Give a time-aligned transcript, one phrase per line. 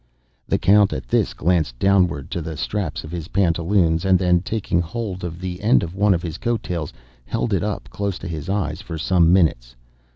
[0.47, 4.81] The Count, at this, glanced downward to the straps of his pantaloons, and then taking
[4.81, 6.91] hold of the end of one of his coat tails,
[7.23, 9.75] held it up close to his eyes for some minutes.